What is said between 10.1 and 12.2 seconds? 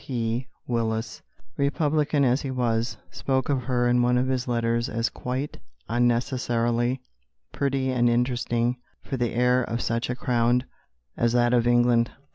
crown as that of England."